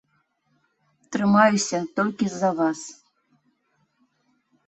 [1.15, 2.79] Трымаюся толькі з-за вас.